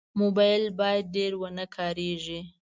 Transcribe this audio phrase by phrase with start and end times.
[0.19, 2.39] موبایل باید ډېر ونه کارېږي.